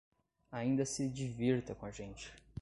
Ainda 0.51 0.83
se 0.83 1.07
divirta 1.07 1.75
com 1.75 1.85
a 1.85 1.91
gente. 1.91 2.33